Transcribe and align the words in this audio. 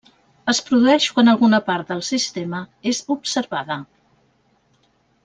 Es 0.53 0.59
produeix 0.69 1.03
quan 1.17 1.29
alguna 1.33 1.59
part 1.69 1.91
del 1.93 2.01
sistema 2.07 2.63
és 2.93 3.03
observada. 3.17 3.81